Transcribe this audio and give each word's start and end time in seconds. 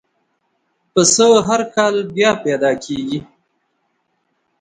پسه 0.93 1.27
هر 1.47 1.61
کال 1.75 1.95
بیا 2.15 2.31
پیدا 2.43 2.71
کېږي. 2.83 3.19